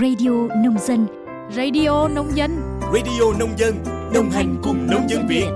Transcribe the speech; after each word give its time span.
Radio 0.00 0.30
Nông 0.64 0.78
Dân 0.86 1.06
Radio 1.56 2.08
Nông 2.08 2.36
Dân 2.36 2.80
Radio 2.94 3.38
Nông 3.38 3.58
Dân 3.58 3.74
Đồng 4.14 4.30
hành 4.30 4.60
cùng 4.62 4.86
nông 4.90 5.08
dân 5.08 5.26
Việt 5.28 5.46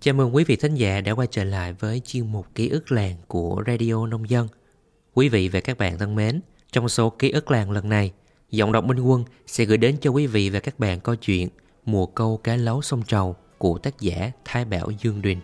Chào 0.00 0.14
mừng 0.14 0.34
quý 0.34 0.44
vị 0.44 0.56
thính 0.56 0.74
giả 0.74 1.00
đã 1.00 1.12
quay 1.12 1.28
trở 1.30 1.44
lại 1.44 1.72
với 1.72 2.00
chuyên 2.04 2.32
mục 2.32 2.46
ký 2.54 2.68
ức 2.68 2.92
làng 2.92 3.16
của 3.26 3.62
Radio 3.66 4.06
Nông 4.06 4.30
Dân. 4.30 4.48
Quý 5.14 5.28
vị 5.28 5.48
và 5.48 5.60
các 5.60 5.78
bạn 5.78 5.98
thân 5.98 6.14
mến, 6.14 6.40
trong 6.72 6.88
số 6.88 7.10
ký 7.10 7.30
ức 7.30 7.50
làng 7.50 7.70
lần 7.70 7.88
này, 7.88 8.12
giọng 8.50 8.72
đọc 8.72 8.84
Minh 8.84 9.00
Quân 9.00 9.24
sẽ 9.46 9.64
gửi 9.64 9.76
đến 9.76 9.96
cho 10.00 10.10
quý 10.10 10.26
vị 10.26 10.50
và 10.50 10.60
các 10.60 10.78
bạn 10.78 11.00
câu 11.00 11.14
chuyện 11.14 11.48
Mùa 11.84 12.06
câu 12.06 12.36
cá 12.36 12.56
lấu 12.56 12.82
sông 12.82 13.02
Trầu 13.06 13.36
của 13.58 13.78
tác 13.78 14.00
giả 14.00 14.32
Thái 14.44 14.64
Bảo 14.64 14.90
Dương 14.90 15.22
Đuyền. 15.22 15.38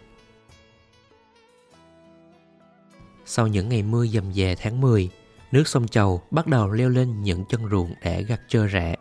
Sau 3.30 3.46
những 3.46 3.68
ngày 3.68 3.82
mưa 3.82 4.06
dầm 4.06 4.32
dề 4.32 4.54
tháng 4.54 4.80
10, 4.80 5.10
nước 5.52 5.68
sông 5.68 5.88
Chầu 5.88 6.22
bắt 6.30 6.46
đầu 6.46 6.70
leo 6.70 6.88
lên 6.88 7.22
những 7.22 7.44
chân 7.44 7.70
ruộng 7.70 7.94
để 8.02 8.22
gặt 8.22 8.40
trơ 8.48 8.68
rạ. 8.68 8.94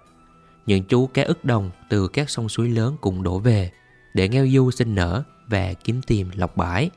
Những 0.65 0.83
chú 0.83 1.07
cá 1.07 1.23
ức 1.23 1.45
đồng 1.45 1.71
từ 1.89 2.07
các 2.07 2.29
sông 2.29 2.49
suối 2.49 2.69
lớn 2.69 2.95
cùng 3.01 3.23
đổ 3.23 3.39
về 3.39 3.71
để 4.13 4.29
nghêu 4.29 4.47
du 4.49 4.71
sinh 4.71 4.95
nở 4.95 5.23
và 5.47 5.73
kiếm 5.73 6.01
tìm 6.07 6.29
lọc 6.35 6.57
bãi. 6.57 6.89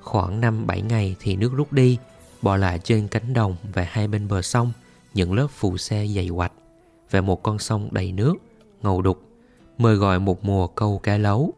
Khoảng 0.00 0.40
5-7 0.40 0.86
ngày 0.86 1.16
thì 1.20 1.36
nước 1.36 1.52
rút 1.54 1.72
đi, 1.72 1.98
bỏ 2.42 2.56
lại 2.56 2.78
trên 2.78 3.08
cánh 3.08 3.32
đồng 3.32 3.56
và 3.74 3.86
hai 3.90 4.08
bên 4.08 4.28
bờ 4.28 4.42
sông 4.42 4.72
những 5.14 5.32
lớp 5.32 5.46
phù 5.50 5.76
xe 5.76 6.06
dày 6.06 6.26
hoạch 6.26 6.52
và 7.10 7.20
một 7.20 7.42
con 7.42 7.58
sông 7.58 7.88
đầy 7.92 8.12
nước, 8.12 8.34
ngầu 8.82 9.02
đục, 9.02 9.22
mời 9.78 9.96
gọi 9.96 10.20
một 10.20 10.44
mùa 10.44 10.66
câu 10.66 10.98
cá 10.98 11.18
lấu. 11.18 11.52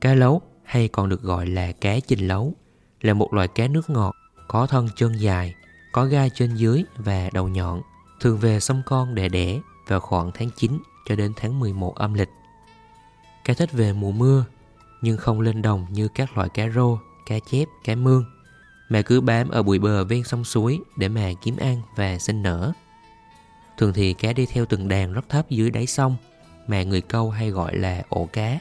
Cá 0.00 0.14
lấu 0.14 0.42
hay 0.64 0.88
còn 0.88 1.08
được 1.08 1.22
gọi 1.22 1.46
là 1.46 1.72
cá 1.72 2.00
chình 2.00 2.28
lấu 2.28 2.54
là 3.00 3.14
một 3.14 3.34
loại 3.34 3.48
cá 3.48 3.68
nước 3.68 3.90
ngọt 3.90 4.16
có 4.48 4.66
thân 4.66 4.88
chân 4.96 5.12
dài, 5.12 5.54
có 5.92 6.04
gai 6.04 6.30
trên 6.30 6.54
dưới 6.54 6.84
và 6.96 7.30
đầu 7.32 7.48
nhọn, 7.48 7.82
thường 8.20 8.38
về 8.38 8.60
sông 8.60 8.82
con 8.86 9.14
để 9.14 9.28
đẻ 9.28 9.60
vào 9.86 10.00
khoảng 10.00 10.30
tháng 10.34 10.50
9 10.56 10.78
cho 11.08 11.16
đến 11.16 11.32
tháng 11.36 11.60
11 11.60 11.94
âm 11.94 12.14
lịch. 12.14 12.30
Cá 13.44 13.54
thích 13.54 13.72
về 13.72 13.92
mùa 13.92 14.12
mưa, 14.12 14.44
nhưng 15.02 15.16
không 15.16 15.40
lên 15.40 15.62
đồng 15.62 15.86
như 15.90 16.08
các 16.08 16.36
loại 16.36 16.48
cá 16.48 16.68
rô, 16.68 16.98
cá 17.26 17.38
chép, 17.50 17.68
cá 17.84 17.94
mương, 17.94 18.24
mà 18.88 19.02
cứ 19.02 19.20
bám 19.20 19.48
ở 19.48 19.62
bụi 19.62 19.78
bờ 19.78 20.04
ven 20.04 20.24
sông 20.24 20.44
suối 20.44 20.80
để 20.96 21.08
mà 21.08 21.30
kiếm 21.42 21.56
ăn 21.56 21.82
và 21.96 22.18
sinh 22.18 22.42
nở. 22.42 22.72
Thường 23.78 23.92
thì 23.92 24.14
cá 24.14 24.32
đi 24.32 24.46
theo 24.46 24.66
từng 24.66 24.88
đàn 24.88 25.12
rất 25.12 25.28
thấp 25.28 25.50
dưới 25.50 25.70
đáy 25.70 25.86
sông, 25.86 26.16
mà 26.66 26.82
người 26.82 27.00
câu 27.00 27.30
hay 27.30 27.50
gọi 27.50 27.76
là 27.76 28.02
ổ 28.08 28.28
cá. 28.32 28.58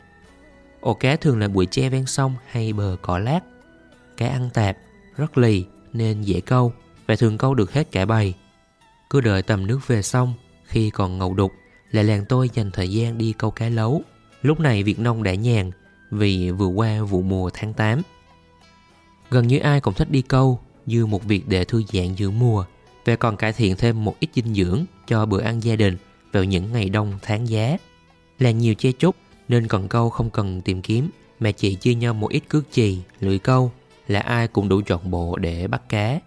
Ổ 0.81 0.94
cá 0.94 1.16
thường 1.16 1.40
là 1.40 1.47
bụi 1.47 1.66
tre 1.66 1.90
ven 1.90 2.06
sông 2.06 2.36
hay 2.47 2.73
bờ 2.73 2.97
cỏ 3.02 3.19
lát. 3.19 3.40
Cá 4.18 4.28
ăn 4.28 4.50
tạp, 4.54 4.78
rất 5.18 5.38
lì 5.38 5.66
nên 5.94 6.22
dễ 6.22 6.42
câu 6.42 6.73
và 7.08 7.16
thường 7.16 7.38
câu 7.38 7.54
được 7.54 7.73
hết 7.73 7.92
cả 7.92 8.06
bầy. 8.06 8.34
Cứ 9.09 9.22
đợi 9.22 9.42
tầm 9.42 9.68
nước 9.68 9.80
về 9.88 10.02
xong 10.02 10.34
khi 10.66 10.90
còn 10.90 11.18
ngầu 11.18 11.34
đục 11.34 11.52
lại 11.92 12.04
làng 12.04 12.26
tôi 12.30 12.50
dành 12.54 12.72
thời 12.72 12.92
gian 12.92 13.18
đi 13.18 13.34
câu 13.38 13.52
cá 13.52 13.70
lấu. 13.70 14.02
Lúc 14.42 14.59
này 14.59 14.84
việc 14.84 15.00
Nông 15.00 15.24
đã 15.24 15.34
nhàn 15.34 15.72
vì 16.12 16.52
vừa 16.52 16.68
qua 16.68 17.02
vụ 17.02 17.22
mùa 17.22 17.50
tháng 17.54 17.74
8. 17.74 18.02
Gần 19.30 19.48
như 19.48 19.59
ai 19.59 19.82
cũng 19.82 19.94
thích 19.94 20.12
đi 20.12 20.22
câu 20.22 20.59
như 20.86 21.06
một 21.06 21.24
việc 21.24 21.48
để 21.48 21.66
thư 21.66 21.84
giãn 21.94 22.16
giữa 22.16 22.30
mùa 22.30 22.66
và 23.06 23.16
còn 23.16 23.38
cải 23.38 23.54
thiện 23.54 23.76
thêm 23.76 24.06
một 24.06 24.16
ít 24.20 24.30
dinh 24.34 24.54
dưỡng 24.54 24.86
cho 25.08 25.26
bữa 25.26 25.42
ăn 25.42 25.64
gia 25.64 25.76
đình 25.76 25.98
vào 26.31 26.44
những 26.44 26.72
ngày 26.72 26.90
đông 26.90 27.20
tháng 27.22 27.50
giá. 27.50 27.78
Là 28.40 28.52
nhiều 28.52 28.76
che 28.76 28.92
chúc 28.92 29.16
nên 29.48 29.68
cần 29.68 29.88
câu 29.88 30.09
không 30.09 30.30
cần 30.30 30.62
tìm 30.62 30.81
kiếm 30.81 31.09
mà 31.40 31.52
chỉ 31.52 31.76
chia 31.76 31.94
nhau 31.94 32.14
một 32.14 32.31
ít 32.31 32.44
cước 32.50 32.64
chì, 32.72 32.98
lưỡi 33.20 33.40
câu 33.40 33.72
là 34.08 34.19
ai 34.19 34.47
cũng 34.47 34.69
đủ 34.69 34.81
trọn 34.81 35.11
bộ 35.11 35.36
để 35.36 35.67
bắt 35.67 35.89
cá. 35.89 36.19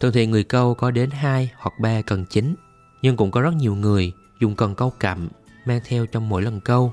Thường 0.00 0.12
thì 0.12 0.26
người 0.26 0.44
câu 0.44 0.74
có 0.74 0.90
đến 0.90 1.10
2 1.10 1.50
hoặc 1.56 1.74
3 1.80 2.02
cần 2.02 2.24
chính 2.30 2.54
nhưng 3.02 3.16
cũng 3.16 3.30
có 3.30 3.40
rất 3.40 3.54
nhiều 3.54 3.74
người 3.74 4.12
dùng 4.40 4.54
cần 4.54 4.74
câu 4.74 4.90
cặm 4.90 5.28
mang 5.66 5.80
theo 5.84 6.06
trong 6.06 6.28
mỗi 6.28 6.42
lần 6.42 6.60
câu. 6.60 6.92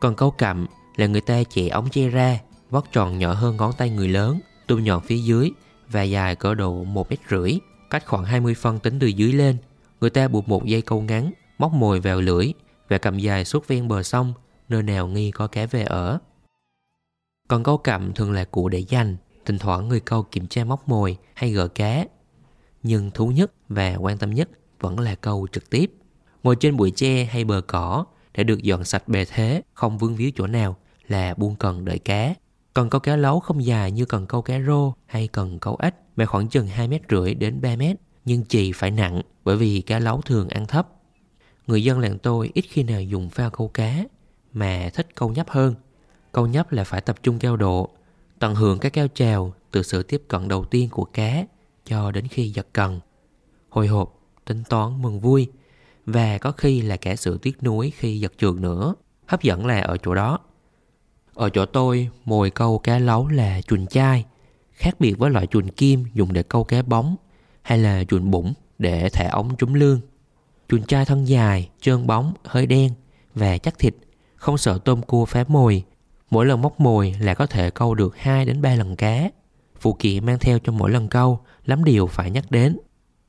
Cần 0.00 0.14
câu 0.14 0.30
cặm 0.30 0.66
là 0.96 1.06
người 1.06 1.20
ta 1.20 1.42
chẻ 1.50 1.68
ống 1.68 1.90
che 1.90 2.08
ra, 2.08 2.40
vót 2.70 2.84
tròn 2.92 3.18
nhỏ 3.18 3.32
hơn 3.32 3.56
ngón 3.56 3.72
tay 3.78 3.90
người 3.90 4.08
lớn, 4.08 4.40
tung 4.66 4.84
nhọn 4.84 5.00
phía 5.00 5.18
dưới 5.18 5.50
và 5.88 6.02
dài 6.02 6.36
cỡ 6.36 6.54
độ 6.54 6.84
1 6.84 7.10
mét 7.10 7.18
rưỡi, 7.30 7.58
cách 7.90 8.06
khoảng 8.06 8.24
20 8.24 8.54
phân 8.54 8.78
tính 8.78 8.98
từ 8.98 9.06
dưới 9.06 9.32
lên. 9.32 9.56
Người 10.00 10.10
ta 10.10 10.28
buộc 10.28 10.48
một 10.48 10.64
dây 10.64 10.82
câu 10.82 11.00
ngắn, 11.00 11.32
móc 11.58 11.72
mồi 11.72 12.00
vào 12.00 12.20
lưỡi 12.20 12.52
và 12.88 12.98
cầm 12.98 13.18
dài 13.18 13.44
suốt 13.44 13.68
ven 13.68 13.88
bờ 13.88 14.02
sông, 14.02 14.32
nơi 14.68 14.82
nào 14.82 15.06
nghi 15.06 15.30
có 15.30 15.46
cá 15.46 15.66
về 15.66 15.82
ở. 15.82 16.18
Còn 17.48 17.62
câu 17.62 17.78
cặm 17.78 18.12
thường 18.12 18.32
là 18.32 18.44
cụ 18.44 18.68
để 18.68 18.78
dành, 18.78 19.16
thỉnh 19.44 19.58
thoảng 19.58 19.88
người 19.88 20.00
câu 20.00 20.22
kiểm 20.22 20.46
tra 20.46 20.64
móc 20.64 20.88
mồi 20.88 21.16
hay 21.34 21.52
gỡ 21.52 21.68
cá. 21.68 22.04
Nhưng 22.82 23.10
thú 23.10 23.28
nhất 23.28 23.52
và 23.68 23.94
quan 23.94 24.18
tâm 24.18 24.30
nhất 24.30 24.48
vẫn 24.80 25.00
là 25.00 25.14
câu 25.14 25.46
trực 25.52 25.70
tiếp. 25.70 25.92
Ngồi 26.42 26.56
trên 26.56 26.76
bụi 26.76 26.90
tre 26.90 27.24
hay 27.24 27.44
bờ 27.44 27.60
cỏ 27.66 28.04
để 28.34 28.44
được 28.44 28.62
dọn 28.62 28.84
sạch 28.84 29.08
bề 29.08 29.24
thế, 29.24 29.62
không 29.74 29.98
vương 29.98 30.16
víu 30.16 30.30
chỗ 30.36 30.46
nào 30.46 30.76
là 31.08 31.34
buông 31.34 31.56
cần 31.56 31.84
đợi 31.84 31.98
cá. 31.98 32.34
Cần 32.74 32.90
câu 32.90 33.00
cá 33.00 33.16
lấu 33.16 33.40
không 33.40 33.64
dài 33.64 33.90
như 33.90 34.04
cần 34.04 34.26
câu 34.26 34.42
cá 34.42 34.60
rô 34.60 34.92
hay 35.06 35.28
cần 35.28 35.58
câu 35.58 35.76
ếch 35.82 35.94
mà 36.16 36.26
khoảng 36.26 36.48
chừng 36.48 36.66
2 36.66 36.88
mét 36.88 37.02
rưỡi 37.10 37.34
đến 37.34 37.60
3 37.60 37.76
mét 37.76 37.96
nhưng 38.24 38.44
chì 38.44 38.72
phải 38.72 38.90
nặng 38.90 39.22
bởi 39.44 39.56
vì 39.56 39.80
cá 39.80 39.98
lấu 39.98 40.20
thường 40.20 40.48
ăn 40.48 40.66
thấp. 40.66 40.88
Người 41.66 41.84
dân 41.84 41.98
làng 41.98 42.18
tôi 42.18 42.50
ít 42.54 42.64
khi 42.68 42.82
nào 42.82 43.02
dùng 43.02 43.30
phao 43.30 43.50
câu 43.50 43.68
cá 43.68 44.04
mà 44.52 44.90
thích 44.94 45.08
câu 45.14 45.30
nhấp 45.30 45.50
hơn. 45.50 45.74
Câu 46.32 46.46
nhấp 46.46 46.72
là 46.72 46.84
phải 46.84 47.00
tập 47.00 47.16
trung 47.22 47.38
cao 47.38 47.56
độ, 47.56 47.88
tận 48.42 48.54
hưởng 48.54 48.78
các 48.78 48.92
cao 48.92 49.08
trào 49.08 49.54
từ 49.70 49.82
sự 49.82 50.02
tiếp 50.02 50.22
cận 50.28 50.48
đầu 50.48 50.64
tiên 50.64 50.88
của 50.90 51.04
cá 51.04 51.44
cho 51.86 52.10
đến 52.10 52.28
khi 52.28 52.48
giật 52.48 52.66
cần. 52.72 53.00
Hồi 53.68 53.86
hộp, 53.86 54.20
tính 54.44 54.62
toán 54.68 55.02
mừng 55.02 55.20
vui 55.20 55.46
và 56.06 56.38
có 56.38 56.52
khi 56.52 56.82
là 56.82 56.96
cả 56.96 57.16
sự 57.16 57.38
tiếc 57.38 57.62
nuối 57.62 57.92
khi 57.96 58.20
giật 58.20 58.32
trường 58.38 58.60
nữa. 58.60 58.94
Hấp 59.26 59.42
dẫn 59.42 59.66
là 59.66 59.80
ở 59.80 59.96
chỗ 59.96 60.14
đó. 60.14 60.38
Ở 61.34 61.50
chỗ 61.50 61.66
tôi, 61.66 62.08
mồi 62.24 62.50
câu 62.50 62.78
cá 62.78 62.98
lấu 62.98 63.28
là 63.28 63.60
chuồn 63.60 63.86
chai, 63.86 64.24
khác 64.72 65.00
biệt 65.00 65.14
với 65.18 65.30
loại 65.30 65.46
chuồn 65.46 65.70
kim 65.70 66.04
dùng 66.14 66.32
để 66.32 66.42
câu 66.42 66.64
cá 66.64 66.82
bóng 66.82 67.16
hay 67.62 67.78
là 67.78 68.04
chuồn 68.04 68.30
bụng 68.30 68.52
để 68.78 69.08
thả 69.08 69.28
ống 69.30 69.56
trúng 69.56 69.74
lương. 69.74 70.00
Chuồn 70.68 70.82
chai 70.82 71.04
thân 71.04 71.28
dài, 71.28 71.70
trơn 71.80 72.06
bóng, 72.06 72.34
hơi 72.44 72.66
đen 72.66 72.92
và 73.34 73.58
chắc 73.58 73.78
thịt, 73.78 73.94
không 74.36 74.58
sợ 74.58 74.78
tôm 74.84 75.02
cua 75.02 75.24
phá 75.24 75.44
mồi. 75.48 75.84
Mỗi 76.32 76.46
lần 76.46 76.62
móc 76.62 76.80
mồi 76.80 77.14
là 77.20 77.34
có 77.34 77.46
thể 77.46 77.70
câu 77.70 77.94
được 77.94 78.16
2 78.16 78.44
đến 78.44 78.62
3 78.62 78.74
lần 78.74 78.96
cá. 78.96 79.30
Phụ 79.80 79.96
kiện 79.98 80.26
mang 80.26 80.38
theo 80.38 80.58
cho 80.58 80.72
mỗi 80.72 80.90
lần 80.90 81.08
câu 81.08 81.40
lắm 81.64 81.84
điều 81.84 82.06
phải 82.06 82.30
nhắc 82.30 82.50
đến. 82.50 82.78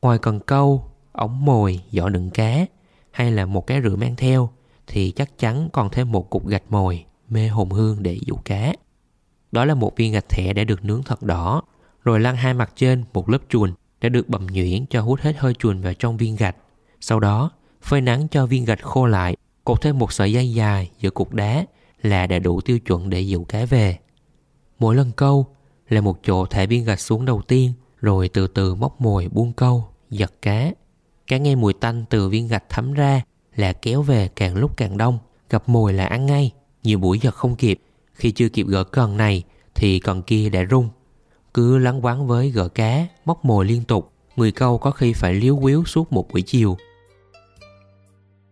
Ngoài 0.02 0.18
cần 0.18 0.40
câu, 0.40 0.92
ống 1.12 1.46
mồi, 1.46 1.80
giỏ 1.92 2.10
đựng 2.10 2.30
cá 2.30 2.66
hay 3.12 3.32
là 3.32 3.46
một 3.46 3.68
cái 3.68 3.82
rửa 3.82 3.96
mang 3.96 4.16
theo 4.16 4.50
thì 4.88 5.12
chắc 5.12 5.40
chắn 5.40 5.70
còn 5.74 5.90
thêm 5.90 6.12
một 6.12 6.30
cục 6.30 6.48
gạch 6.48 6.64
mồi 6.70 7.06
mê 7.30 7.48
hồn 7.48 7.70
hương 7.70 8.04
để 8.04 8.20
dụ 8.26 8.36
cá. 8.36 8.74
Đó 9.52 9.66
là 9.66 9.76
một 9.76 9.96
viên 9.96 10.14
gạch 10.14 10.30
thẻ 10.30 10.54
đã 10.54 10.64
được 10.64 10.86
nướng 10.86 11.04
thật 11.04 11.24
đỏ, 11.24 11.62
rồi 12.04 12.20
lăn 12.20 12.36
hai 12.36 12.54
mặt 12.54 12.74
trên 12.76 13.04
một 13.14 13.30
lớp 13.30 13.40
chuồn 13.50 13.74
đã 14.02 14.10
được 14.10 14.30
bầm 14.30 14.48
nhuyễn 14.48 14.86
cho 14.90 15.02
hút 15.02 15.20
hết 15.22 15.36
hơi 15.38 15.54
chuồn 15.54 15.82
vào 15.82 15.94
trong 15.94 16.18
viên 16.18 16.36
gạch. 16.36 16.56
Sau 17.02 17.20
đó, 17.20 17.52
phơi 17.82 18.02
nắng 18.02 18.28
cho 18.28 18.46
viên 18.46 18.66
gạch 18.66 18.82
khô 18.82 19.06
lại, 19.06 19.36
cột 19.64 19.82
thêm 19.82 20.00
một 20.00 20.14
sợi 20.14 20.32
dây 20.32 20.54
dài 20.54 20.92
giữa 21.00 21.10
cục 21.10 21.34
đá 21.34 21.66
là 22.04 22.28
đã 22.28 22.40
đủ 22.40 22.62
tiêu 22.62 22.80
chuẩn 22.80 23.10
để 23.10 23.22
dụ 23.22 23.44
cá 23.44 23.66
về. 23.66 23.98
Mỗi 24.80 24.96
lần 24.96 25.12
câu 25.12 25.46
là 25.90 26.02
một 26.02 26.20
chỗ 26.24 26.46
thả 26.46 26.66
viên 26.66 26.86
gạch 26.86 27.00
xuống 27.00 27.26
đầu 27.26 27.42
tiên, 27.42 27.74
rồi 28.02 28.30
từ 28.30 28.48
từ 28.48 28.76
móc 28.76 29.02
mồi 29.02 29.28
buông 29.32 29.54
câu, 29.54 29.88
giật 30.10 30.34
cá. 30.42 30.72
Cá 31.28 31.38
nghe 31.38 31.56
mùi 31.56 31.74
tanh 31.74 32.06
từ 32.10 32.30
viên 32.30 32.48
gạch 32.48 32.64
thấm 32.70 32.94
ra 32.94 33.22
là 33.56 33.74
kéo 33.74 34.02
về 34.02 34.28
càng 34.28 34.56
lúc 34.56 34.78
càng 34.78 34.98
đông, 34.98 35.20
gặp 35.50 35.70
mồi 35.70 35.94
là 35.94 36.06
ăn 36.06 36.26
ngay. 36.26 36.52
Nhiều 36.84 37.00
buổi 37.00 37.20
giật 37.20 37.36
không 37.36 37.56
kịp, 37.56 37.80
khi 38.14 38.32
chưa 38.32 38.50
kịp 38.50 38.68
gỡ 38.68 38.84
cần 38.84 39.18
này 39.18 39.44
thì 39.76 40.00
cần 40.00 40.22
kia 40.22 40.50
đã 40.50 40.66
rung. 40.72 40.90
Cứ 41.54 41.78
lắng 41.78 42.06
quán 42.06 42.28
với 42.28 42.50
gỡ 42.50 42.68
cá, 42.68 43.08
móc 43.26 43.46
mồi 43.46 43.66
liên 43.66 43.84
tục, 43.84 44.12
người 44.36 44.52
câu 44.52 44.78
có 44.78 44.92
khi 44.92 45.14
phải 45.14 45.34
liếu 45.34 45.60
quíu 45.62 45.84
suốt 45.86 46.14
một 46.14 46.28
buổi 46.32 46.42
chiều. 46.42 46.78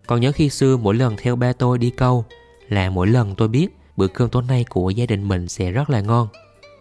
Còn 0.07 0.21
nhớ 0.21 0.31
khi 0.31 0.49
xưa 0.49 0.77
mỗi 0.77 0.95
lần 0.95 1.15
theo 1.17 1.35
ba 1.35 1.53
tôi 1.53 1.77
đi 1.77 1.89
câu 1.89 2.25
là 2.71 2.89
mỗi 2.89 3.07
lần 3.07 3.35
tôi 3.35 3.47
biết 3.47 3.67
bữa 3.97 4.07
cơm 4.07 4.29
tối 4.29 4.43
nay 4.47 4.65
của 4.69 4.89
gia 4.89 5.05
đình 5.05 5.27
mình 5.27 5.47
sẽ 5.47 5.71
rất 5.71 5.89
là 5.89 6.01
ngon. 6.01 6.27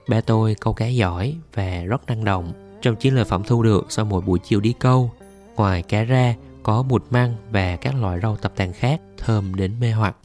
Ba 0.08 0.20
tôi 0.20 0.54
câu 0.60 0.72
cá 0.72 0.86
giỏi 0.86 1.36
và 1.54 1.82
rất 1.84 2.06
năng 2.06 2.24
động. 2.24 2.52
Trong 2.82 2.96
chiến 2.96 3.14
lợi 3.14 3.24
phẩm 3.24 3.42
thu 3.46 3.62
được 3.62 3.86
sau 3.88 4.04
mỗi 4.04 4.20
buổi 4.20 4.38
chiều 4.38 4.60
đi 4.60 4.74
câu, 4.78 5.12
ngoài 5.56 5.82
cá 5.82 6.02
ra 6.02 6.34
có 6.62 6.82
mụt 6.82 7.04
măng 7.10 7.36
và 7.50 7.76
các 7.76 7.94
loại 7.94 8.20
rau 8.22 8.36
tập 8.36 8.52
tàn 8.56 8.72
khác 8.72 9.00
thơm 9.18 9.54
đến 9.54 9.80
mê 9.80 9.92
hoặc. 9.92 10.16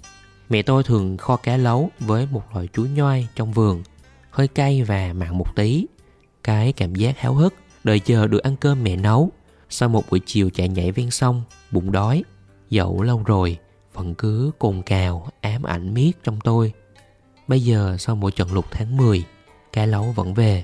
Mẹ 0.49 0.61
tôi 0.61 0.83
thường 0.83 1.17
kho 1.17 1.35
cá 1.35 1.57
lấu 1.57 1.89
với 1.99 2.27
một 2.31 2.43
loại 2.53 2.67
chuối 2.73 2.89
nhoai 2.89 3.27
trong 3.35 3.53
vườn, 3.53 3.83
hơi 4.29 4.47
cay 4.47 4.83
và 4.83 5.13
mặn 5.13 5.37
một 5.37 5.55
tí. 5.55 5.85
Cái 6.43 6.73
cảm 6.73 6.95
giác 6.95 7.19
háo 7.19 7.33
hức, 7.33 7.53
đợi 7.83 7.99
chờ 7.99 8.27
được 8.27 8.43
ăn 8.43 8.55
cơm 8.55 8.83
mẹ 8.83 8.95
nấu. 8.95 9.29
Sau 9.69 9.89
một 9.89 10.03
buổi 10.09 10.21
chiều 10.25 10.49
chạy 10.49 10.69
nhảy 10.69 10.91
ven 10.91 11.11
sông, 11.11 11.43
bụng 11.71 11.91
đói, 11.91 12.23
dẫu 12.69 13.01
lâu 13.01 13.23
rồi, 13.25 13.57
vẫn 13.95 14.15
cứ 14.15 14.51
cồn 14.59 14.81
cào, 14.81 15.29
ám 15.41 15.63
ảnh 15.63 15.93
miết 15.93 16.11
trong 16.23 16.39
tôi. 16.43 16.73
Bây 17.47 17.61
giờ 17.61 17.95
sau 17.99 18.15
mỗi 18.15 18.31
trận 18.31 18.53
lục 18.53 18.65
tháng 18.71 18.97
10, 18.97 19.23
cá 19.73 19.85
lấu 19.85 20.03
vẫn 20.03 20.33
về. 20.33 20.63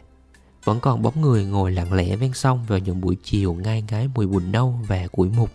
Vẫn 0.63 0.79
còn 0.79 1.01
bóng 1.01 1.21
người 1.21 1.45
ngồi 1.45 1.71
lặng 1.71 1.93
lẽ 1.93 2.15
ven 2.15 2.33
sông 2.33 2.65
vào 2.67 2.79
những 2.79 3.01
buổi 3.01 3.17
chiều 3.23 3.53
ngai 3.53 3.83
ngái 3.91 4.07
mùi 4.15 4.27
bùn 4.27 4.51
nâu 4.51 4.79
và 4.87 5.07
củi 5.07 5.29
mục. 5.29 5.49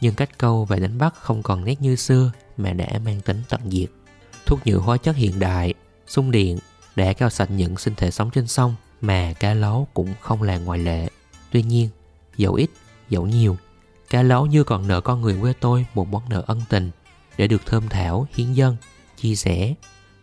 Nhưng 0.00 0.14
cách 0.14 0.38
câu 0.38 0.64
và 0.64 0.76
đánh 0.76 0.98
bắt 0.98 1.14
không 1.14 1.42
còn 1.42 1.64
nét 1.64 1.82
như 1.82 1.96
xưa 1.96 2.32
mà 2.56 2.72
đã 2.72 2.86
mang 3.04 3.20
tính 3.20 3.42
tận 3.48 3.60
diệt. 3.70 3.90
Thuốc 4.46 4.66
nhựa 4.66 4.78
hóa 4.78 4.96
chất 4.96 5.16
hiện 5.16 5.38
đại, 5.38 5.74
xung 6.06 6.30
điện 6.30 6.58
đã 6.96 7.12
cao 7.12 7.30
sạch 7.30 7.50
những 7.50 7.76
sinh 7.76 7.94
thể 7.96 8.10
sống 8.10 8.30
trên 8.30 8.46
sông 8.46 8.74
mà 9.00 9.32
cá 9.32 9.54
lấu 9.54 9.88
cũng 9.94 10.14
không 10.20 10.42
là 10.42 10.58
ngoại 10.58 10.78
lệ. 10.78 11.08
Tuy 11.50 11.62
nhiên, 11.62 11.88
dẫu 12.36 12.54
ít, 12.54 12.70
dẫu 13.08 13.26
nhiều, 13.26 13.56
cá 14.10 14.22
lấu 14.22 14.46
như 14.46 14.64
còn 14.64 14.88
nợ 14.88 15.00
con 15.00 15.20
người 15.20 15.36
quê 15.40 15.52
tôi 15.60 15.86
một 15.94 16.08
món 16.08 16.22
nợ 16.28 16.42
ân 16.46 16.60
tình 16.68 16.90
để 17.40 17.46
được 17.46 17.66
thơm 17.66 17.88
thảo, 17.88 18.26
hiến 18.34 18.52
dân, 18.52 18.76
chia 19.16 19.34
sẻ. 19.34 19.74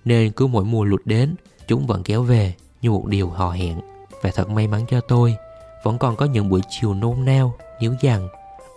Nên 0.06 0.31
cứ 0.31 0.48
mỗi 0.48 0.66
mùa 0.66 0.84
lụt 0.84 1.02
đến, 1.06 1.36
chúng 1.68 1.88
vẫn 1.88 2.04
kéo 2.04 2.24
về 2.24 2.54
như 2.81 2.92
một 2.92 3.06
điều 3.08 3.30
hò 3.30 3.52
hẹn. 3.52 3.80
Và 4.22 4.31
thật 4.36 4.50
may 4.50 4.68
mắn 4.68 4.86
cho 4.90 5.02
tôi, 5.02 5.36
vẫn 5.84 5.98
còn 5.98 6.16
có 6.16 6.25
những 6.25 6.50
buổi 6.50 6.62
chiều 6.69 6.94
nôn 6.94 7.25
nao, 7.25 7.54
nhíu 7.80 7.94
dằn, 8.02 8.28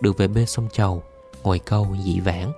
được 0.00 0.18
về 0.18 0.28
bên 0.28 0.46
sông 0.46 0.68
Chầu, 0.72 1.02
ngồi 1.42 1.58
câu 1.58 1.96
dị 2.04 2.20
vãng. 2.20 2.52